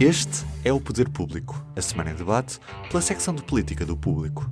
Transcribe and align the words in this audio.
Este 0.00 0.44
é 0.64 0.72
o 0.72 0.80
Poder 0.80 1.08
Público, 1.08 1.64
a 1.76 1.80
semana 1.80 2.10
em 2.10 2.14
debate 2.14 2.58
pela 2.88 3.00
secção 3.00 3.34
de 3.34 3.42
política 3.42 3.84
do 3.86 3.96
Público. 3.96 4.50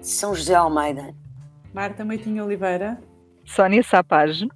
São 0.00 0.34
José 0.34 0.54
Almeida. 0.54 1.14
Marta 1.74 2.04
Moitinho 2.04 2.44
Oliveira. 2.44 2.98
Sónia 3.44 3.82
Sapage. 3.82 4.48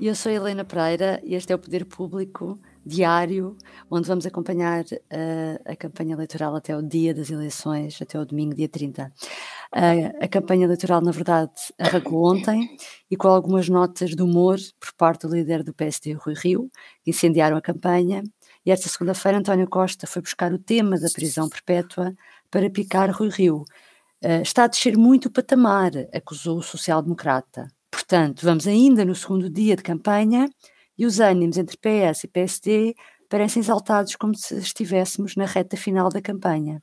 E 0.00 0.08
eu 0.08 0.14
sou 0.14 0.32
Helena 0.32 0.64
Pereira 0.64 1.20
e 1.22 1.34
este 1.34 1.52
é 1.52 1.56
o 1.56 1.58
Poder 1.58 1.84
Público 1.84 2.58
diário, 2.84 3.56
onde 3.90 4.06
vamos 4.06 4.26
acompanhar 4.26 4.84
uh, 4.84 5.60
a 5.64 5.74
campanha 5.76 6.14
eleitoral 6.14 6.54
até 6.54 6.76
o 6.76 6.82
dia 6.82 7.14
das 7.14 7.30
eleições, 7.30 8.00
até 8.02 8.18
o 8.18 8.26
domingo, 8.26 8.54
dia 8.54 8.68
30. 8.68 9.12
Uh, 9.74 10.24
a 10.24 10.28
campanha 10.28 10.64
eleitoral, 10.64 11.00
na 11.00 11.10
verdade, 11.10 11.52
arrancou 11.78 12.30
ontem 12.30 12.76
e 13.10 13.16
com 13.16 13.28
algumas 13.28 13.68
notas 13.68 14.10
de 14.10 14.22
humor 14.22 14.58
por 14.78 14.92
parte 14.94 15.26
do 15.26 15.34
líder 15.34 15.62
do 15.62 15.72
PSD, 15.72 16.12
Rui 16.12 16.34
Rio, 16.34 16.70
que 17.02 17.10
incendiaram 17.10 17.56
a 17.56 17.62
campanha. 17.62 18.22
E 18.64 18.70
esta 18.70 18.88
segunda-feira, 18.88 19.38
António 19.38 19.68
Costa 19.68 20.06
foi 20.06 20.22
buscar 20.22 20.52
o 20.52 20.58
tema 20.58 20.98
da 20.98 21.08
prisão 21.10 21.48
perpétua 21.48 22.14
para 22.50 22.70
picar 22.70 23.10
Rui 23.10 23.28
Rio. 23.28 23.64
Uh, 24.24 24.42
está 24.42 24.64
a 24.64 24.66
descer 24.66 24.96
muito 24.96 25.26
o 25.26 25.30
patamar, 25.30 25.90
acusou 26.14 26.58
o 26.58 26.62
social-democrata. 26.62 27.68
Portanto, 27.90 28.44
vamos 28.44 28.66
ainda 28.66 29.04
no 29.04 29.14
segundo 29.14 29.50
dia 29.50 29.76
de 29.76 29.82
campanha 29.82 30.48
e 30.96 31.04
os 31.04 31.20
ânimos 31.20 31.58
entre 31.58 31.76
PS 31.76 32.24
e 32.24 32.28
PSD 32.28 32.94
parecem 33.28 33.60
exaltados 33.60 34.16
como 34.16 34.34
se 34.34 34.56
estivéssemos 34.56 35.36
na 35.36 35.44
reta 35.44 35.76
final 35.76 36.08
da 36.08 36.22
campanha. 36.22 36.82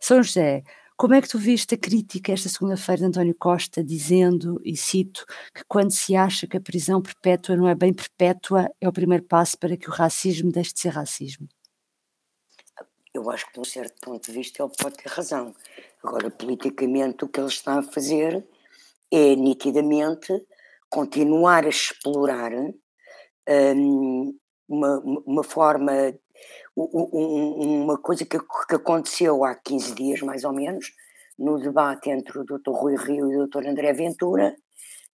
São 0.00 0.22
José, 0.22 0.62
como 0.96 1.14
é 1.14 1.20
que 1.20 1.28
tu 1.28 1.38
viste 1.38 1.74
a 1.74 1.78
crítica 1.78 2.32
esta 2.32 2.48
segunda-feira 2.48 3.00
de 3.00 3.06
António 3.08 3.34
Costa 3.34 3.82
dizendo, 3.82 4.60
e 4.64 4.76
cito, 4.76 5.24
que 5.52 5.64
quando 5.66 5.90
se 5.90 6.14
acha 6.14 6.46
que 6.46 6.56
a 6.56 6.60
prisão 6.60 7.02
perpétua 7.02 7.56
não 7.56 7.68
é 7.68 7.74
bem 7.74 7.92
perpétua, 7.92 8.70
é 8.80 8.88
o 8.88 8.92
primeiro 8.92 9.24
passo 9.24 9.58
para 9.58 9.76
que 9.76 9.88
o 9.88 9.92
racismo 9.92 10.52
deixe 10.52 10.72
de 10.72 10.80
ser 10.80 10.90
racismo? 10.90 11.48
Eu 13.12 13.30
acho 13.30 13.46
que, 13.46 13.54
de 13.54 13.60
um 13.60 13.64
certo 13.64 13.94
ponto 14.00 14.24
de 14.24 14.32
vista, 14.32 14.62
ele 14.62 14.72
pode 14.76 14.96
ter 14.96 15.08
razão. 15.08 15.54
Agora, 16.02 16.30
politicamente, 16.30 17.24
o 17.24 17.28
que 17.28 17.40
ele 17.40 17.48
está 17.48 17.78
a 17.78 17.82
fazer 17.82 18.44
é, 19.10 19.36
nitidamente, 19.36 20.32
continuar 20.88 21.64
a 21.64 21.68
explorar 21.68 22.52
um, 23.48 24.38
uma, 24.68 24.98
uma 25.26 25.44
forma, 25.44 25.92
uma 26.76 27.98
coisa 27.98 28.24
que, 28.24 28.36
aconteceu 28.74 29.44
há 29.44 29.54
15 29.54 29.94
dias, 29.94 30.20
mais 30.22 30.44
ou 30.44 30.52
menos, 30.52 30.92
no 31.38 31.58
debate 31.58 32.10
entre 32.10 32.38
o 32.38 32.44
Dr. 32.44 32.70
Rui 32.70 32.96
Rio 32.96 33.32
e 33.32 33.36
o 33.36 33.46
Dr. 33.46 33.66
André 33.68 33.92
Ventura, 33.92 34.54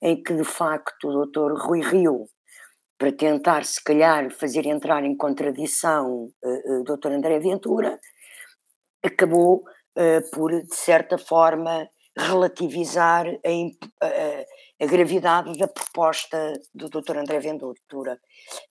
em 0.03 0.23
que 0.23 0.35
de 0.35 0.45
facto 0.45 1.09
o 1.09 1.27
Dr. 1.27 1.53
Rui 1.55 1.81
Rio, 1.81 2.27
para 2.99 3.13
tentar 3.13 3.65
se 3.65 3.83
calhar 3.83 4.31
fazer 4.31 4.67
entrar 4.67 5.05
em 5.05 5.17
contradição 5.17 6.31
uh, 6.43 6.81
o 6.81 6.85
Dr. 6.85 7.13
André 7.13 7.39
Ventura, 7.39 7.99
acabou 9.03 9.65
uh, 9.97 10.31
por, 10.33 10.51
de 10.51 10.75
certa 10.75 11.17
forma, 11.17 11.89
relativizar 12.17 13.27
a, 13.27 14.07
a, 14.07 14.85
a 14.85 14.87
gravidade 14.87 15.57
da 15.59 15.69
proposta 15.69 16.53
do 16.75 16.89
Dr. 16.89 17.19
André 17.19 17.39
Ventura. 17.41 18.19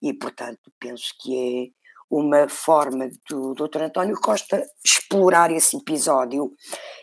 E, 0.02 0.12
portanto, 0.12 0.72
penso 0.78 1.14
que 1.20 1.36
é 1.36 1.79
uma 2.10 2.48
forma 2.48 3.08
do 3.28 3.54
Dr. 3.54 3.82
António 3.82 4.20
Costa 4.20 4.62
explorar 4.84 5.52
esse 5.52 5.76
episódio. 5.76 6.52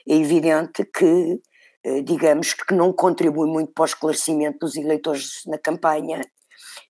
É 0.08 0.16
evidente 0.16 0.83
que, 0.86 1.39
eh, 1.86 2.02
digamos, 2.02 2.53
que 2.53 2.73
não 2.75 2.91
contribui 2.91 3.49
muito 3.49 3.72
para 3.73 3.83
o 3.83 3.86
esclarecimento 3.86 4.59
dos 4.59 4.75
eleitores 4.75 5.41
na 5.47 5.58
campanha 5.58 6.22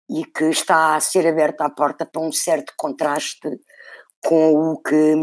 e 0.10 0.26
que 0.26 0.46
está 0.46 0.96
a 0.96 1.00
ser 1.00 1.28
aberta 1.28 1.66
a 1.66 1.70
porta 1.70 2.06
para 2.06 2.22
um 2.22 2.32
certo 2.32 2.74
contraste 2.76 3.50
com 4.24 4.72
o 4.72 4.82
que 4.82 5.16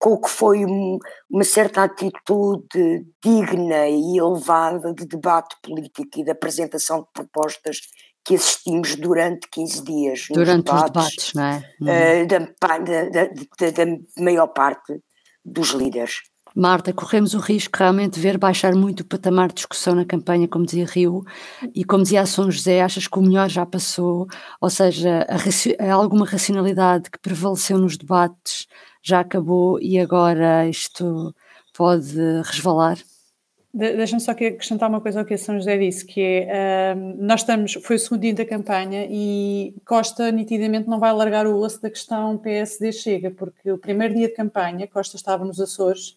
com 0.00 0.12
o 0.12 0.20
que 0.20 0.30
foi 0.30 0.64
uma 0.64 1.42
certa 1.42 1.82
atitude 1.82 3.04
digna 3.20 3.88
e 3.88 4.16
elevada 4.16 4.94
de 4.94 5.04
debate 5.04 5.56
político 5.60 6.20
e 6.20 6.22
de 6.22 6.30
apresentação 6.30 7.00
de 7.00 7.08
propostas 7.12 7.80
que 8.28 8.34
assistimos 8.34 8.94
durante 8.94 9.48
15 9.50 9.84
dias. 9.84 10.26
Durante 10.30 10.66
debates, 10.66 10.84
os 10.84 11.32
debates, 11.32 11.34
não 11.34 11.44
é? 11.44 12.22
Uh, 12.22 12.26
da, 12.26 12.38
da, 12.38 13.24
da, 13.24 13.84
da 13.84 14.22
maior 14.22 14.48
parte 14.48 15.00
dos 15.42 15.70
líderes. 15.70 16.20
Marta, 16.54 16.92
corremos 16.92 17.32
o 17.32 17.38
risco 17.38 17.78
realmente 17.78 18.14
de 18.14 18.20
ver 18.20 18.36
baixar 18.36 18.74
muito 18.74 19.00
o 19.00 19.04
patamar 19.06 19.48
de 19.48 19.54
discussão 19.54 19.94
na 19.94 20.04
campanha, 20.04 20.46
como 20.46 20.66
dizia 20.66 20.84
Rio, 20.84 21.24
e 21.74 21.84
como 21.84 22.02
dizia 22.02 22.26
São 22.26 22.50
José, 22.50 22.82
achas 22.82 23.08
que 23.08 23.18
o 23.18 23.22
melhor 23.22 23.48
já 23.48 23.64
passou? 23.64 24.26
Ou 24.60 24.68
seja, 24.68 25.26
há 25.80 25.92
alguma 25.94 26.26
racionalidade 26.26 27.10
que 27.10 27.18
prevaleceu 27.18 27.78
nos 27.78 27.96
debates 27.96 28.66
já 29.02 29.20
acabou 29.20 29.80
e 29.80 29.98
agora 29.98 30.68
isto 30.68 31.34
pode 31.74 32.14
resvalar? 32.44 32.98
Deixa-me 33.72 34.20
só 34.20 34.30
acrescentar 34.30 34.88
uma 34.88 35.00
coisa 35.00 35.20
ao 35.20 35.26
que 35.26 35.34
a 35.34 35.38
São 35.38 35.54
José 35.56 35.76
disse, 35.76 36.04
que 36.04 36.20
é, 36.20 36.94
um, 36.96 37.16
nós 37.18 37.40
estamos, 37.40 37.74
foi 37.74 37.96
o 37.96 37.98
segundo 37.98 38.22
dia 38.22 38.34
da 38.34 38.44
campanha 38.44 39.06
e 39.10 39.74
Costa 39.84 40.32
nitidamente 40.32 40.88
não 40.88 40.98
vai 40.98 41.12
largar 41.12 41.46
o 41.46 41.56
osso 41.56 41.80
da 41.82 41.90
questão 41.90 42.38
PSD-Chega, 42.38 43.30
porque 43.30 43.70
o 43.70 43.78
primeiro 43.78 44.14
dia 44.14 44.28
de 44.28 44.34
campanha, 44.34 44.88
Costa 44.88 45.16
estava 45.16 45.44
nos 45.44 45.60
Açores 45.60 46.16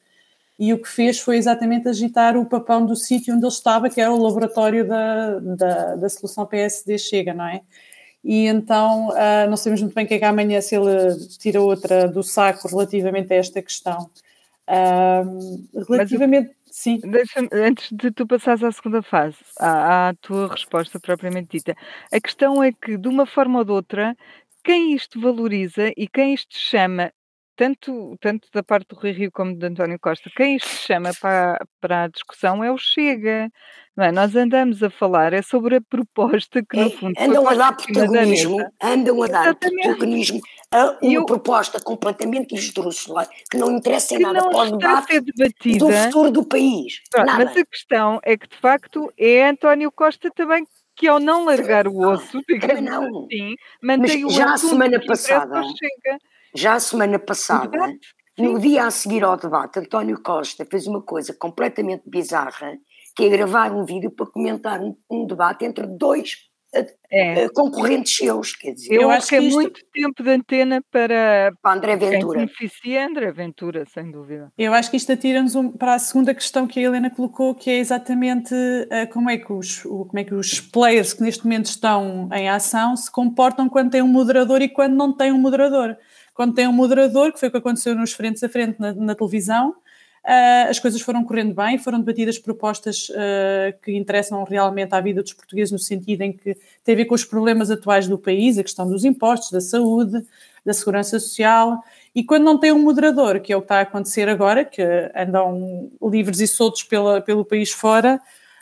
e 0.58 0.74
o 0.74 0.82
que 0.82 0.88
fez 0.88 1.20
foi 1.20 1.38
exatamente 1.38 1.90
agitar 1.90 2.38
o 2.38 2.46
papão 2.46 2.86
do 2.86 2.96
sítio 2.96 3.34
onde 3.36 3.44
ele 3.44 3.52
estava, 3.52 3.90
que 3.90 4.00
era 4.00 4.12
o 4.12 4.22
laboratório 4.22 4.88
da, 4.88 5.40
da, 5.40 5.96
da 5.96 6.10
solução 6.10 6.46
PSD-Chega, 6.46 7.34
não 7.34 7.46
é? 7.46 7.62
e 8.24 8.46
então 8.46 9.10
uh, 9.10 9.50
não 9.50 9.58
sabemos 9.58 9.82
muito 9.82 9.96
bem 9.96 10.06
o 10.06 10.08
que 10.08 10.14
é 10.14 10.20
que 10.20 10.26
amanhã 10.26 10.62
se 10.62 10.76
ele 10.76 11.16
tira 11.40 11.62
outra 11.62 12.08
do 12.08 12.22
saco 12.22 12.68
relativamente 12.68 13.34
a 13.34 13.36
esta 13.36 13.62
questão. 13.62 14.10
Uh, 14.70 15.84
relativamente, 15.90 16.52
sim. 16.84 17.00
antes 17.52 17.92
de 17.92 18.12
tu 18.12 18.26
passares 18.28 18.64
à 18.64 18.72
segunda 18.72 19.02
fase, 19.02 19.38
à, 19.60 20.10
à 20.10 20.14
tua 20.16 20.48
resposta 20.48 21.00
propriamente 21.00 21.58
dita, 21.58 21.76
a 22.12 22.20
questão 22.20 22.64
é 22.64 22.72
que, 22.72 22.98
de 22.98 23.08
uma 23.08 23.26
forma 23.26 23.60
ou 23.60 23.66
de 23.66 23.72
outra, 23.72 24.16
quem 24.64 24.94
isto 24.94 25.20
valoriza 25.20 25.92
e 25.98 26.08
quem 26.08 26.34
isto 26.34 26.56
chama 26.58 27.12
tanto, 27.62 28.18
tanto 28.20 28.48
da 28.52 28.64
parte 28.64 28.88
do 28.88 29.00
Rui 29.00 29.12
Rio 29.12 29.32
como 29.32 29.56
de 29.56 29.68
António 29.68 30.00
Costa, 30.00 30.32
quem 30.36 30.56
isto 30.56 30.68
chama 30.68 31.12
para, 31.22 31.64
para 31.80 32.04
a 32.06 32.08
discussão 32.08 32.64
é 32.64 32.72
o 32.72 32.78
Chega. 32.78 33.52
Não 33.96 34.06
é? 34.06 34.12
Nós 34.12 34.36
andamos 34.36 34.82
a 34.82 34.90
falar 34.90 35.32
é 35.34 35.44
sobre 35.44 35.76
a 35.76 35.82
proposta 35.82 36.64
que, 36.68 36.78
no 36.78 36.88
é, 36.88 36.90
fundo, 36.90 37.14
andam 37.20 37.48
a 37.48 37.54
dar 37.54 37.76
protagonismo, 37.76 38.58
andam 38.82 39.22
a 39.22 39.28
dar 39.28 39.42
Exatamente. 39.44 39.84
protagonismo 39.84 40.42
a 40.74 40.98
uma 41.02 41.14
Eu, 41.14 41.26
proposta 41.26 41.80
completamente 41.80 42.56
esdrúxula, 42.56 43.28
que 43.52 43.58
não 43.58 43.78
interessa 43.78 44.16
em 44.16 44.20
nada 44.20 44.50
para 44.50 44.74
o 44.74 44.78
debate 44.78 45.20
do 45.78 45.92
futuro 45.92 46.32
do 46.32 46.44
país. 46.44 47.02
Pronto, 47.12 47.32
mas 47.32 47.58
a 47.58 47.66
questão 47.66 48.20
é 48.24 48.38
que, 48.38 48.48
de 48.48 48.58
facto, 48.58 49.14
é 49.20 49.48
António 49.48 49.92
Costa 49.92 50.32
também 50.34 50.66
que 50.96 51.08
ao 51.08 51.20
não 51.20 51.46
largar 51.46 51.88
o 51.88 52.00
osso, 52.00 52.42
digamos 52.48 52.82
não. 52.82 53.26
assim, 53.26 53.56
mantém 53.84 54.26
o 54.26 54.30
já 54.30 54.54
a 54.54 54.58
semana 54.58 55.00
passada, 55.06 55.62
já 56.56 56.74
a 56.74 56.80
semana 56.80 57.20
passada, 57.20 57.78
no 58.38 58.60
dia 58.60 58.86
a 58.86 58.92
seguir 58.92 59.24
ao 59.24 59.38
debate, 59.38 59.80
António 59.80 60.22
Costa 60.22 60.66
fez 60.66 60.88
uma 60.88 61.02
coisa 61.02 61.34
completamente 61.34 62.04
bizarra, 62.06 62.78
que 63.16 63.26
é 63.26 63.30
gravar 63.30 63.72
um 63.72 63.86
vídeo 63.86 64.12
para 64.12 64.26
comentar 64.26 64.82
um, 64.82 64.96
um 65.10 65.26
debate 65.26 65.66
entre 65.66 65.86
dois 65.86 66.52
é. 67.12 67.50
concorrentes 67.50 68.16
seus, 68.16 68.56
quer 68.56 68.72
dizer. 68.72 68.94
Eu, 68.96 69.02
eu 69.02 69.12
acho 69.12 69.28
que 69.28 69.36
é 69.36 69.42
isto... 69.42 69.56
muito 69.56 69.82
tempo 69.94 70.24
de 70.24 70.30
antena 70.30 70.82
para, 70.90 71.52
para 71.62 71.74
André 71.74 71.98
Ventura. 71.98 72.40
beneficia 72.40 73.06
André 73.06 73.32
Ventura, 73.32 73.84
sem 73.94 74.10
dúvida. 74.10 74.52
Eu 74.58 74.74
acho 74.74 74.90
que 74.90 74.96
isto 74.96 75.12
atira-nos 75.12 75.54
um, 75.56 75.70
para 75.72 75.96
a 75.96 76.00
segunda 76.00 76.34
questão 76.34 76.66
que 76.66 76.80
a 76.80 76.84
Helena 76.84 77.10
colocou, 77.10 77.54
que 77.54 77.70
é 77.70 77.78
exatamente 77.78 78.54
uh, 78.54 79.12
como, 79.12 79.30
é 79.30 79.38
que 79.38 79.52
os, 79.52 79.84
o, 79.84 80.06
como 80.06 80.20
é 80.20 80.24
que 80.24 80.34
os 80.34 80.62
players 80.62 81.14
que 81.14 81.22
neste 81.22 81.44
momento 81.44 81.66
estão 81.66 82.30
em 82.34 82.50
ação 82.50 82.96
se 82.96 83.12
comportam 83.12 83.68
quando 83.68 83.92
tem 83.92 84.02
um 84.02 84.08
moderador 84.08 84.62
e 84.62 84.70
quando 84.70 84.96
não 84.96 85.12
tem 85.12 85.32
um 85.32 85.40
moderador 85.40 85.98
quando 86.34 86.54
tem 86.54 86.68
um 86.68 86.74
moderador, 86.74 87.32
que 87.32 87.40
foi 87.40 87.50
o 87.50 87.52
que 87.52 87.58
aconteceu 87.58 87.96
nos 87.96 88.14
frentes 88.14 88.44
a 88.44 88.50
frente 88.50 88.80
na, 88.80 88.94
na 88.94 89.16
televisão, 89.16 89.76
Uh, 90.24 90.70
as 90.70 90.78
coisas 90.78 91.02
foram 91.02 91.24
correndo 91.24 91.56
bem, 91.56 91.80
foram 91.80 92.00
debatidas 92.00 92.38
propostas 92.38 93.10
uh, 93.10 93.74
que 93.82 93.92
interessam 93.92 94.44
realmente 94.44 94.94
à 94.94 95.02
vida 95.02 95.24
dos 95.24 95.34
portugueses, 95.34 95.72
no 95.72 95.80
sentido 95.80 96.22
em 96.22 96.32
que 96.32 96.56
tem 96.84 96.94
a 96.94 96.96
ver 96.96 97.06
com 97.06 97.16
os 97.16 97.26
problemas 97.26 97.72
atuais 97.72 98.08
do 98.08 98.20
país, 98.20 98.56
a 98.60 98.64
questão 98.64 98.88
dos 98.88 99.04
impostos, 99.04 99.50
da 99.50 99.60
saúde, 99.60 100.24
da 100.64 100.74
segurança 100.74 101.20
social, 101.20 101.84
e 102.14 102.24
quando 102.24 102.44
não 102.44 102.60
tem 102.60 102.72
um 102.72 102.78
moderador, 102.78 103.40
que 103.40 103.52
é 103.52 103.58
o 103.58 103.62
que 103.62 103.66
está 103.66 103.80
a 103.80 103.82
acontecer 103.82 104.30
agora, 104.30 104.64
que 104.64 104.84
andam 105.16 105.90
livres 106.04 106.40
e 106.40 106.48
soltos 106.48 106.84
pela, 106.84 107.20
pelo 107.20 107.44
país 107.44 107.72
fora, 107.72 108.22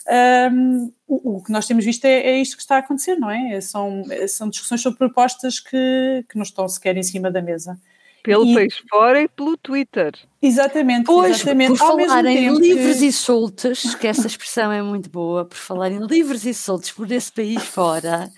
um, 0.10 0.92
o, 1.08 1.38
o, 1.38 1.44
que 1.44 1.52
nós 1.52 1.68
temos 1.68 1.86
visto 1.86 2.06
é, 2.06 2.32
é, 2.32 2.42
isto 2.42 2.56
que 2.56 2.62
está 2.62 2.78
a 2.78 2.80
acontecer, 2.80 3.16
não 3.16 3.30
é? 3.30 3.62
São, 3.62 4.04
são 4.28 4.50
discussões 4.50 4.82
sobre 4.82 4.98
propostas 4.98 5.60
que, 5.60 6.26
que 6.28 6.36
não 6.36 6.44
estão 6.44 6.68
sequer 6.68 6.98
em 6.98 7.04
cima 7.04 7.30
da 7.30 7.42
mesa. 7.42 7.80
Pelo 8.24 8.46
e... 8.46 8.54
país 8.54 8.76
fora 8.90 9.22
e 9.22 9.28
pelo 9.28 9.56
Twitter. 9.58 10.14
Exatamente, 10.42 11.06
pois, 11.06 11.38
exatamente. 11.38 11.70
Por 11.70 11.78
falar 11.78 12.26
em 12.26 12.50
livres 12.58 13.00
que... 13.00 13.06
e 13.06 13.14
soltos, 13.14 13.96
que 13.96 14.08
essa 14.08 14.28
expressão 14.28 14.72
é 14.72 14.82
muito 14.82 15.10
boa, 15.10 15.46
por 15.46 15.58
falar 15.58 15.92
em 15.92 16.06
livres 16.06 16.46
e 16.46 16.54
soltos 16.54 16.92
por 16.92 17.10
esse 17.12 17.32
país 17.32 17.64
fora, 17.64 18.30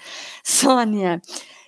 Sónia, 0.44 1.22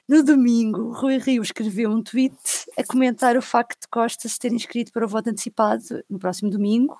No 0.08 0.22
domingo, 0.22 0.92
Rui 0.92 1.18
Rio 1.18 1.42
escreveu 1.42 1.90
um 1.90 2.04
tweet 2.04 2.36
a 2.78 2.84
comentar 2.84 3.36
o 3.38 3.42
facto 3.42 3.82
de 3.82 3.88
Costa 3.88 4.28
se 4.28 4.38
ter 4.38 4.52
inscrito 4.52 4.92
para 4.92 5.06
o 5.06 5.08
voto 5.08 5.30
antecipado 5.30 5.84
no 6.10 6.20
próximo 6.20 6.52
domingo, 6.52 6.98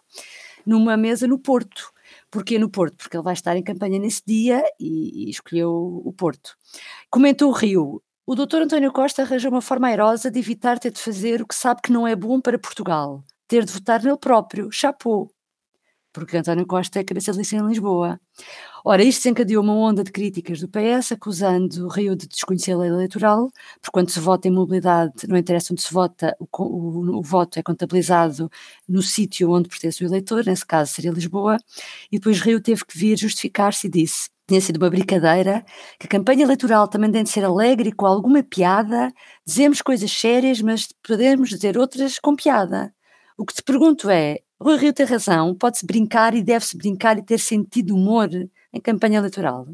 numa 0.66 0.98
mesa 0.98 1.28
no 1.28 1.38
Porto. 1.38 1.93
Porquê 2.34 2.58
no 2.58 2.68
Porto? 2.68 2.98
Porque 2.98 3.16
ele 3.16 3.24
vai 3.24 3.36
estar 3.36 3.56
em 3.56 3.62
campanha 3.62 4.00
nesse 4.00 4.24
dia 4.26 4.64
e, 4.80 5.28
e 5.28 5.30
escolheu 5.30 5.70
o 6.04 6.12
Porto. 6.12 6.56
Comentou 7.08 7.50
o 7.50 7.54
Rio. 7.54 8.02
O 8.26 8.34
doutor 8.34 8.64
António 8.64 8.92
Costa 8.92 9.22
arranjou 9.22 9.52
uma 9.52 9.62
forma 9.62 9.88
airosa 9.88 10.32
de 10.32 10.40
evitar 10.40 10.80
ter 10.80 10.92
de 10.92 11.00
fazer 11.00 11.44
o 11.44 11.48
que 11.48 11.54
sabe 11.54 11.82
que 11.84 11.92
não 11.92 12.08
é 12.08 12.16
bom 12.16 12.42
para 12.42 12.58
Portugal. 12.58 13.24
Ter 13.48 13.64
de 13.64 13.72
votar 13.72 14.02
nele 14.02 14.18
próprio. 14.18 14.72
Chapou 14.72 15.30
porque 16.14 16.38
António 16.38 16.66
Costa 16.66 17.00
é 17.00 17.04
cabeça 17.04 17.32
de 17.32 17.40
lista 17.40 17.56
em 17.56 17.68
Lisboa. 17.68 18.20
Ora, 18.86 19.04
isto 19.04 19.24
desencadeou 19.24 19.64
uma 19.64 19.74
onda 19.74 20.04
de 20.04 20.12
críticas 20.12 20.60
do 20.60 20.68
PS, 20.68 21.14
acusando 21.14 21.86
o 21.86 21.90
Rio 21.90 22.16
de 22.16 22.28
desconhecer 22.28 22.74
a 22.74 22.78
lei 22.78 22.90
eleitoral, 22.90 23.50
porque 23.82 23.92
quando 23.92 24.10
se 24.10 24.20
vota 24.20 24.48
em 24.48 24.52
mobilidade, 24.52 25.28
não 25.28 25.38
interessa 25.38 25.74
onde 25.74 25.82
se 25.82 25.94
vota, 25.94 26.36
o, 26.40 26.48
o, 26.58 27.20
o 27.20 27.22
voto 27.22 27.58
é 27.58 27.64
contabilizado 27.64 28.50
no 28.88 29.02
sítio 29.02 29.52
onde 29.52 29.70
pertence 29.70 30.04
o 30.04 30.08
eleitor, 30.08 30.46
nesse 30.46 30.66
caso 30.66 30.92
seria 30.94 31.12
Lisboa, 31.12 31.58
e 32.12 32.18
depois 32.18 32.40
Rio 32.40 32.62
teve 32.62 32.86
que 32.86 32.98
vir 32.98 33.18
justificar-se 33.18 33.88
e 33.88 33.90
disse 33.90 34.30
tinha 34.48 34.60
sido 34.60 34.78
uma 34.78 34.90
brincadeira, 34.90 35.64
que 35.98 36.06
a 36.06 36.10
campanha 36.10 36.44
eleitoral 36.44 36.88
também 36.88 37.12
tem 37.12 37.24
de 37.24 37.30
ser 37.30 37.46
alegre 37.46 37.90
e 37.90 37.94
com 37.94 38.06
alguma 38.06 38.44
piada, 38.44 39.12
dizemos 39.46 39.82
coisas 39.82 40.12
sérias, 40.12 40.62
mas 40.62 40.88
podemos 41.02 41.50
dizer 41.50 41.78
outras 41.78 42.20
com 42.20 42.36
piada. 42.36 42.94
O 43.38 43.46
que 43.46 43.54
te 43.54 43.64
pergunto 43.64 44.10
é, 44.10 44.40
Rui 44.64 44.78
Rio 44.78 44.94
tem 44.94 45.06
razão, 45.06 45.54
pode-se 45.54 45.86
brincar 45.86 46.34
e 46.34 46.42
deve-se 46.42 46.78
brincar 46.78 47.18
e 47.18 47.22
ter 47.22 47.38
sentido 47.38 47.94
humor 47.94 48.30
em 48.72 48.80
campanha 48.80 49.18
eleitoral? 49.18 49.68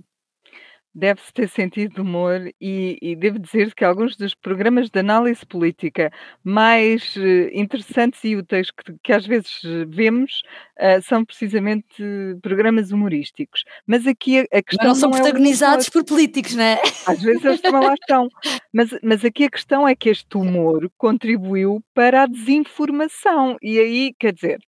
Deve-se 0.95 1.31
ter 1.31 1.47
sentido 1.47 2.01
humor 2.01 2.51
e, 2.59 2.97
e 2.99 3.15
devo 3.15 3.37
dizer 3.37 3.75
que 3.75 3.85
alguns 3.85 4.17
dos 4.17 4.33
programas 4.33 4.89
de 4.89 4.99
análise 4.99 5.45
política 5.45 6.11
mais 6.43 7.15
uh, 7.15 7.49
interessantes 7.53 8.23
e 8.23 8.35
úteis 8.35 8.71
que, 8.71 8.95
que 9.03 9.13
às 9.13 9.27
vezes 9.27 9.61
vemos 9.87 10.41
uh, 10.79 10.99
são 11.03 11.23
precisamente 11.23 12.03
programas 12.41 12.91
humorísticos. 12.91 13.63
Mas 13.85 14.07
aqui 14.07 14.39
a, 14.39 14.57
a 14.57 14.63
questão. 14.63 14.87
Mas 14.87 14.87
não 14.87 14.95
são 14.95 15.09
não 15.11 15.17
protagonizados 15.19 15.87
é 15.87 15.91
por 15.91 16.03
políticos, 16.03 16.55
não 16.55 16.63
é? 16.63 16.81
Às 17.05 17.21
vezes 17.21 17.45
eles 17.45 17.61
também 17.61 17.85
lá 17.85 17.93
estão. 17.93 18.27
Mas, 18.73 18.89
mas 19.03 19.23
aqui 19.23 19.43
a 19.43 19.51
questão 19.51 19.87
é 19.87 19.95
que 19.95 20.09
este 20.09 20.35
humor 20.35 20.89
contribuiu 20.97 21.83
para 21.93 22.23
a 22.23 22.25
desinformação. 22.25 23.55
E 23.61 23.79
aí, 23.79 24.13
quer 24.19 24.33
dizer, 24.33 24.59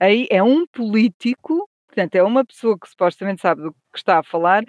Aí 0.00 0.26
é 0.30 0.42
um 0.42 0.66
político, 0.66 1.68
portanto, 1.86 2.14
é 2.16 2.22
uma 2.22 2.44
pessoa 2.44 2.78
que 2.78 2.88
supostamente 2.88 3.40
sabe 3.40 3.62
do 3.62 3.72
que 3.72 3.98
está 3.98 4.18
a 4.18 4.22
falar, 4.22 4.64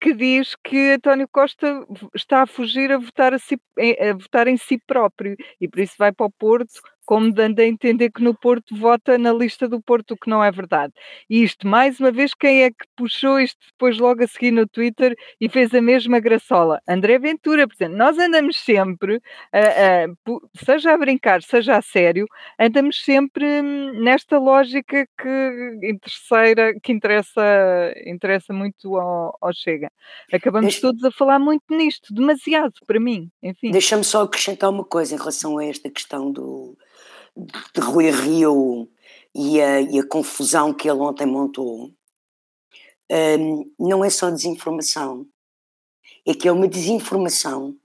que 0.00 0.14
diz 0.14 0.54
que 0.62 0.92
António 0.92 1.28
Costa 1.28 1.84
está 2.14 2.42
a 2.42 2.46
fugir 2.46 2.92
a 2.92 2.98
votar, 2.98 3.34
a, 3.34 3.38
si, 3.38 3.58
a 3.78 4.12
votar 4.12 4.46
em 4.46 4.56
si 4.56 4.78
próprio 4.86 5.36
e 5.60 5.68
por 5.68 5.80
isso 5.80 5.94
vai 5.98 6.12
para 6.12 6.26
o 6.26 6.30
Porto 6.30 6.80
como 7.06 7.32
dando 7.32 7.60
a 7.60 7.64
entender 7.64 8.10
que 8.10 8.22
no 8.22 8.34
Porto 8.34 8.76
vota 8.76 9.16
na 9.16 9.32
lista 9.32 9.68
do 9.68 9.80
Porto, 9.80 10.10
o 10.10 10.16
que 10.16 10.28
não 10.28 10.42
é 10.42 10.50
verdade. 10.50 10.92
E 11.30 11.42
isto, 11.42 11.66
mais 11.66 12.00
uma 12.00 12.10
vez, 12.10 12.34
quem 12.34 12.64
é 12.64 12.70
que 12.70 12.84
puxou 12.96 13.38
isto 13.40 13.58
depois 13.72 13.96
logo 13.98 14.24
a 14.24 14.26
seguir 14.26 14.50
no 14.50 14.66
Twitter 14.66 15.16
e 15.40 15.48
fez 15.48 15.72
a 15.72 15.80
mesma 15.80 16.18
graçola? 16.18 16.80
André 16.86 17.18
Ventura, 17.18 17.66
portanto, 17.68 17.94
nós 17.94 18.18
andamos 18.18 18.58
sempre, 18.58 19.16
uh, 19.16 20.30
uh, 20.30 20.50
seja 20.64 20.92
a 20.92 20.98
brincar, 20.98 21.42
seja 21.42 21.76
a 21.76 21.82
sério, 21.82 22.26
andamos 22.58 23.02
sempre 23.04 23.44
hum, 23.62 24.02
nesta 24.02 24.38
lógica 24.38 25.06
que, 25.16 25.98
terceira, 26.02 26.74
que 26.82 26.92
interessa, 26.92 27.94
interessa 28.04 28.52
muito 28.52 28.96
ao, 28.96 29.38
ao 29.40 29.54
Chega. 29.54 29.92
Acabamos 30.32 30.74
Deixa... 30.74 30.80
todos 30.80 31.04
a 31.04 31.10
falar 31.12 31.38
muito 31.38 31.64
nisto, 31.70 32.12
demasiado 32.12 32.74
para 32.84 32.98
mim, 32.98 33.30
enfim. 33.40 33.70
Deixa-me 33.70 34.02
só 34.02 34.22
acrescentar 34.22 34.70
uma 34.70 34.84
coisa 34.84 35.14
em 35.14 35.18
relação 35.18 35.58
a 35.58 35.64
esta 35.64 35.88
questão 35.88 36.32
do 36.32 36.76
de 37.36 37.80
Rui 37.80 38.10
Rio 38.10 38.88
e 39.34 39.60
a, 39.60 39.80
e 39.80 39.98
a 39.98 40.08
confusão 40.08 40.72
que 40.72 40.88
ele 40.88 41.00
ontem 41.00 41.26
montou, 41.26 41.90
um, 43.10 43.64
não 43.78 44.04
é 44.04 44.10
só 44.10 44.30
desinformação, 44.30 45.26
é 46.26 46.34
que 46.34 46.48
é 46.48 46.52
uma 46.52 46.66
desinformação 46.66 47.76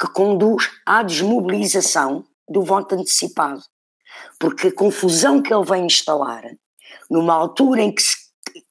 que 0.00 0.08
conduz 0.08 0.70
à 0.84 1.02
desmobilização 1.02 2.24
do 2.48 2.62
voto 2.62 2.94
antecipado. 2.94 3.62
Porque 4.38 4.68
a 4.68 4.74
confusão 4.74 5.40
que 5.42 5.52
ele 5.52 5.64
vem 5.64 5.86
instalar, 5.86 6.42
numa 7.10 7.34
altura 7.34 7.82
em 7.82 7.94
que, 7.94 8.02
se, 8.02 8.16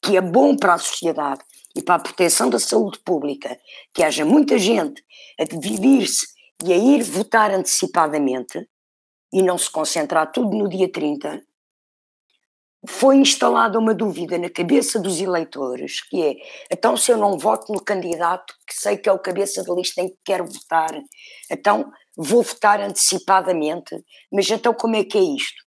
que 0.01 0.17
é 0.17 0.21
bom 0.21 0.55
para 0.55 0.73
a 0.73 0.77
sociedade 0.77 1.41
e 1.75 1.81
para 1.81 1.95
a 1.95 1.99
proteção 1.99 2.49
da 2.49 2.59
saúde 2.59 2.99
pública, 2.99 3.57
que 3.93 4.03
haja 4.03 4.25
muita 4.25 4.57
gente 4.57 5.03
a 5.39 5.43
dividir-se 5.43 6.27
e 6.63 6.71
a 6.71 6.77
ir 6.77 7.03
votar 7.03 7.51
antecipadamente, 7.51 8.67
e 9.33 9.41
não 9.41 9.57
se 9.57 9.69
concentrar 9.69 10.31
tudo 10.31 10.55
no 10.55 10.69
dia 10.69 10.89
30, 10.89 11.41
foi 12.87 13.15
instalada 13.15 13.79
uma 13.79 13.93
dúvida 13.93 14.37
na 14.37 14.49
cabeça 14.49 14.99
dos 14.99 15.19
eleitores, 15.19 16.01
que 16.01 16.21
é, 16.21 16.35
então 16.71 16.95
se 16.95 17.11
eu 17.11 17.17
não 17.17 17.37
voto 17.37 17.71
no 17.73 17.81
candidato 17.81 18.53
que 18.67 18.75
sei 18.75 18.97
que 18.97 19.09
é 19.09 19.11
o 19.11 19.19
cabeça 19.19 19.63
de 19.63 19.73
lista 19.73 20.01
em 20.01 20.09
que 20.09 20.17
quero 20.23 20.45
votar, 20.45 20.91
então 21.49 21.91
vou 22.15 22.43
votar 22.43 22.79
antecipadamente, 22.79 23.95
mas 24.31 24.49
então 24.51 24.73
como 24.73 24.95
é 24.95 25.03
que 25.03 25.17
é 25.17 25.21
isto? 25.21 25.63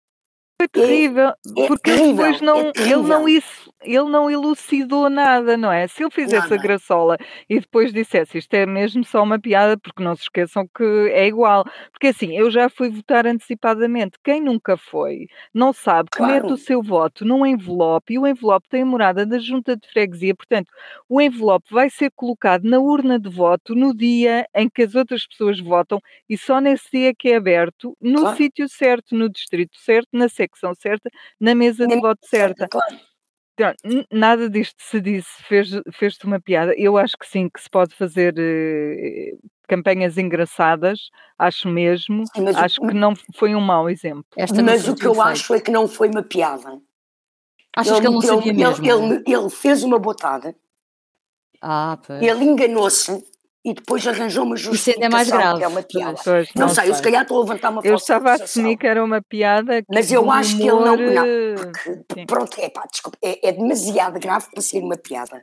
Foi 0.61 0.69
terrível, 0.69 1.29
é, 1.57 1.67
porque 1.67 1.91
é 1.91 1.95
terrível, 1.97 2.25
depois 2.25 2.41
não, 2.41 2.59
é 2.59 2.73
ele, 2.77 3.03
não 3.03 3.29
isso, 3.29 3.73
ele 3.85 4.11
não 4.11 4.31
elucidou 4.31 5.09
nada, 5.09 5.57
não 5.57 5.71
é? 5.71 5.87
Se 5.87 6.03
ele 6.03 6.11
fizesse 6.11 6.53
a 6.53 6.57
graçola 6.57 7.17
e 7.49 7.61
depois 7.61 7.93
dissesse 7.93 8.39
isto 8.39 8.55
é 8.55 8.67
mesmo 8.67 9.05
só 9.05 9.23
uma 9.23 9.39
piada, 9.39 9.77
porque 9.79 10.03
não 10.03 10.15
se 10.17 10.23
esqueçam 10.23 10.67
que 10.75 10.85
é 11.13 11.27
igual. 11.27 11.65
Porque 11.93 12.09
assim, 12.09 12.37
eu 12.37 12.51
já 12.51 12.69
fui 12.69 12.91
votar 12.91 13.27
antecipadamente. 13.27 14.19
Quem 14.23 14.41
nunca 14.41 14.77
foi, 14.77 15.27
não 15.53 15.73
sabe 15.73 16.11
que 16.11 16.19
claro. 16.19 16.33
mete 16.33 16.53
o 16.53 16.57
seu 16.57 16.83
voto 16.83 17.25
num 17.25 17.45
envelope 17.45 18.15
e 18.15 18.19
o 18.19 18.27
envelope 18.27 18.69
tem 18.69 18.83
a 18.83 18.87
morada 18.87 19.27
da 19.27 19.39
junta 19.39 19.77
de 19.77 19.89
freguesia. 19.89 20.35
Portanto, 20.35 20.71
o 21.09 21.21
envelope 21.21 21.67
vai 21.71 21.91
ser 21.91 22.11
colocado 22.15 22.65
na 22.65 22.79
urna 22.79 23.19
de 23.19 23.29
voto 23.29 23.75
no 23.75 23.95
dia 23.95 24.47
em 24.55 24.69
que 24.69 24.83
as 24.83 24.95
outras 24.95 25.27
pessoas 25.27 25.61
votam 25.61 26.01
e 26.29 26.37
só 26.37 26.61
nesse 26.61 26.91
dia 26.93 27.15
que 27.15 27.31
é 27.31 27.37
aberto, 27.37 27.97
no 28.01 28.21
claro. 28.21 28.37
sítio 28.37 28.69
certo, 28.69 29.15
no 29.15 29.29
distrito 29.29 29.77
certo, 29.79 30.09
na 30.13 30.29
secção 30.29 30.75
certa, 30.75 31.11
na 31.41 31.55
mesa 31.55 31.87
de 31.87 31.97
voto 31.97 32.27
certa. 32.27 32.65
Então, 32.65 32.81
nada 34.11 34.49
disto 34.51 34.83
se 34.83 35.01
disse, 35.01 35.43
fez-te 35.43 35.81
fez 35.93 36.19
uma 36.25 36.41
piada. 36.41 36.75
Eu 36.77 36.97
acho 36.97 37.17
que 37.17 37.27
sim, 37.27 37.49
que 37.49 37.61
se 37.61 37.71
pode 37.71 37.95
fazer 37.95 38.35
uh, 38.35 39.49
campanhas 39.69 40.19
engraçadas, 40.19 41.11
acho 41.39 41.69
mesmo. 41.69 42.25
Sim, 42.35 42.49
acho 42.49 42.83
o, 42.83 42.89
que 42.89 42.95
não 42.95 43.15
foi 43.35 43.55
um 43.55 43.61
mau 43.61 43.89
exemplo. 43.89 44.25
mas 44.65 44.89
o 44.89 44.95
que 44.95 45.07
eu 45.07 45.21
acho 45.21 45.55
é 45.55 45.61
que 45.61 45.71
não 45.71 45.87
foi 45.87 46.09
uma 46.09 46.23
piada. 46.23 46.81
Achas 47.77 47.99
ele, 47.99 48.01
que 48.01 48.07
ele 48.07 48.15
não 48.15 48.23
sabia 48.23 48.53
ele, 48.53 48.65
mesmo? 48.65 48.87
Ele, 48.87 49.23
ele, 49.27 49.51
fez 49.51 49.83
uma 49.83 49.99
botada. 49.99 50.55
Ah, 51.61 51.99
pois. 52.07 52.23
Ele 52.23 52.45
enganou-se 52.45 53.25
e 53.65 53.73
depois 53.73 54.07
arranjou 54.07 54.45
uma 54.45 54.57
justificação 54.57 55.01
Isso 55.01 55.07
é 55.07 55.09
mais 55.09 55.31
grave. 55.31 55.59
que 55.59 55.65
é 55.65 55.69
uma 55.69 55.83
piada. 55.83 56.21
Pois, 56.23 56.49
não, 56.55 56.67
não 56.67 56.75
sei, 56.75 56.91
eu 56.91 56.95
se 56.95 57.03
calhar 57.03 57.23
estou 57.23 57.39
a 57.39 57.41
levantar 57.41 57.71
uma 57.71 57.81
Eu 57.83 57.95
estava 57.95 58.31
a 58.31 58.35
assumir 58.35 58.77
que 58.77 58.87
era 58.87 59.03
uma 59.03 59.23
piada. 59.23 59.83
Mas 59.89 60.13
eu 60.13 60.31
acho 60.31 60.57
humor... 60.57 60.87
que 60.87 60.97
ele 60.99 61.15
não. 61.15 61.25
não 61.25 61.73
porque, 61.73 62.27
pronto, 62.27 62.61
é 62.61 62.69
pá, 62.69 62.87
desculpa, 62.91 63.17
é, 63.23 63.49
é 63.49 63.53
demasiado 63.53 64.21
grave 64.21 64.51
para 64.51 64.61
ser 64.61 64.81
uma 64.81 64.99
piada. 64.99 65.43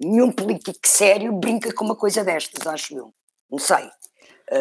Nenhum 0.00 0.30
político 0.30 0.78
sério 0.84 1.32
brinca 1.32 1.72
com 1.74 1.84
uma 1.84 1.96
coisa 1.96 2.24
destas, 2.24 2.66
acho 2.66 2.96
eu. 2.96 3.12
Não 3.50 3.58
sei. 3.58 3.88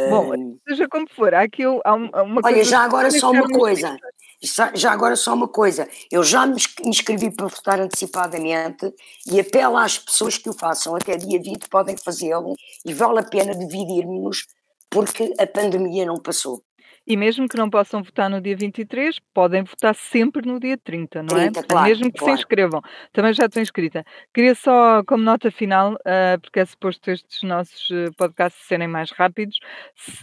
Bom, 0.09 0.31
seja 0.67 0.87
como 0.87 1.05
for, 1.13 1.33
há 1.33 1.41
aqui 1.41 1.63
há 1.63 1.93
uma 1.93 2.41
Olha, 2.43 2.63
já 2.63 2.79
agora 2.79 3.11
só 3.11 3.31
uma 3.31 3.49
coisa. 3.49 3.97
Já 4.43 4.91
agora 4.91 5.15
só 5.15 5.35
uma 5.35 5.47
coisa, 5.47 5.87
eu 6.11 6.23
já 6.23 6.47
me 6.47 6.59
inscrevi 6.83 7.29
para 7.29 7.47
votar 7.47 7.79
antecipadamente 7.79 8.91
e 9.27 9.39
apelo 9.39 9.77
às 9.77 9.99
pessoas 9.99 10.35
que 10.35 10.49
o 10.49 10.53
façam, 10.53 10.95
até 10.95 11.15
dia 11.15 11.39
20 11.39 11.69
podem 11.69 11.95
fazê-lo 11.95 12.55
e 12.83 12.91
vale 12.91 13.19
a 13.19 13.23
pena 13.23 13.53
dividirmos 13.53 14.47
porque 14.89 15.31
a 15.37 15.45
pandemia 15.45 16.05
não 16.05 16.17
passou. 16.17 16.63
E 17.05 17.17
mesmo 17.17 17.47
que 17.47 17.57
não 17.57 17.69
possam 17.69 18.03
votar 18.03 18.29
no 18.29 18.39
dia 18.39 18.55
23, 18.55 19.19
podem 19.33 19.63
votar 19.63 19.95
sempre 19.95 20.47
no 20.47 20.59
dia 20.59 20.77
30, 20.77 21.23
não 21.23 21.29
30, 21.29 21.59
é? 21.59 21.63
Claro, 21.63 21.87
mesmo 21.87 22.11
que 22.11 22.19
claro. 22.19 22.35
se 22.35 22.41
inscrevam. 22.41 22.81
Também 23.11 23.33
já 23.33 23.45
estou 23.45 23.61
inscrita. 23.61 24.05
Queria 24.33 24.53
só, 24.53 25.03
como 25.03 25.23
nota 25.23 25.49
final, 25.49 25.93
uh, 25.93 26.39
porque 26.41 26.59
é 26.59 26.65
suposto 26.65 27.09
estes 27.09 27.41
nossos 27.43 27.89
uh, 27.89 28.13
podcasts 28.15 28.67
serem 28.67 28.87
mais 28.87 29.11
rápidos, 29.11 29.57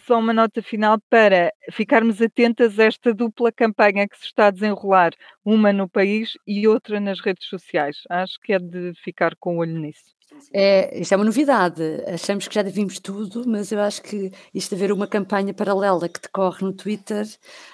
só 0.07 0.19
uma 0.19 0.33
nota 0.33 0.63
final 0.63 0.99
para 1.11 1.53
ficarmos 1.73 2.23
atentas 2.23 2.79
a 2.79 2.85
esta 2.85 3.13
dupla 3.13 3.51
campanha 3.51 4.09
que 4.09 4.17
se 4.17 4.27
está 4.27 4.47
a 4.47 4.51
desenrolar, 4.51 5.13
uma 5.45 5.73
no 5.73 5.89
país 5.89 6.35
e 6.47 6.69
outra 6.69 7.01
nas 7.01 7.21
redes 7.21 7.49
sociais. 7.49 7.99
Acho 8.09 8.39
que 8.41 8.53
é 8.53 8.59
de 8.59 8.93
ficar 9.03 9.35
com 9.41 9.57
o 9.57 9.61
olho 9.61 9.79
nisso. 9.79 10.18
É, 10.53 10.99
isto 11.01 11.13
é 11.13 11.17
uma 11.17 11.25
novidade. 11.25 11.83
Achamos 12.07 12.49
que 12.49 12.55
já 12.55 12.63
devíamos 12.63 12.99
tudo, 12.99 13.45
mas 13.47 13.71
eu 13.73 13.81
acho 13.81 14.03
que 14.03 14.33
isto 14.55 14.71
de 14.71 14.75
haver 14.77 14.93
uma 14.93 15.07
campanha 15.07 15.53
paralela 15.53 16.09
que 16.09 16.21
decorre 16.21 16.65
no 16.65 16.73
Twitter. 16.73 17.27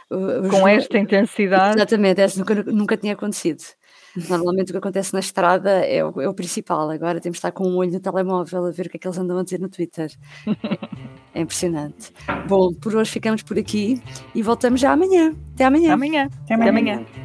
Com 0.09 0.67
esta 0.67 0.99
intensidade. 0.99 1.77
Exatamente, 1.77 2.21
essa 2.21 2.39
nunca, 2.39 2.55
nunca 2.65 2.97
tinha 2.97 3.13
acontecido. 3.15 3.63
Normalmente 4.29 4.71
o 4.71 4.73
que 4.73 4.79
acontece 4.79 5.13
na 5.13 5.19
estrada 5.19 5.71
é 5.71 6.05
o, 6.05 6.21
é 6.21 6.29
o 6.29 6.35
principal. 6.35 6.89
Agora 6.89 7.21
temos 7.21 7.37
de 7.37 7.39
estar 7.39 7.51
com 7.53 7.67
um 7.67 7.77
olho 7.77 7.91
no 7.91 8.01
telemóvel 8.01 8.67
a 8.67 8.71
ver 8.71 8.87
o 8.87 8.91
que 8.91 8.97
é 8.97 9.01
que 9.01 9.09
eles 9.09 9.19
andam 9.19 9.39
a 9.39 9.43
dizer 9.43 9.61
no 9.61 9.69
Twitter. 9.69 10.11
É 11.35 11.41
impressionante. 11.41 12.13
Bom, 12.47 12.73
por 12.73 12.95
hoje 12.95 13.11
ficamos 13.11 13.43
por 13.43 13.59
aqui 13.59 14.01
e 14.33 14.41
voltamos 14.41 14.81
já 14.81 14.93
amanhã. 14.93 15.35
Até 15.55 15.65
amanhã. 15.65 15.95
Amanhã. 15.95 16.31
Até 16.45 16.55
Até 16.55 16.69
amanhã. 16.69 16.95
amanhã. 16.95 17.24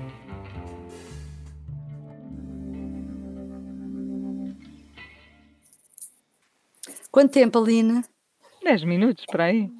Quanto 7.11 7.33
tempo, 7.33 7.57
Aline? 7.57 8.03
10 8.63 8.83
minutos 8.83 9.25
para 9.25 9.45
aí. 9.45 9.71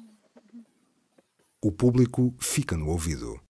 O 1.62 1.70
público 1.70 2.34
fica 2.40 2.76
no 2.76 2.88
ouvido. 2.88 3.38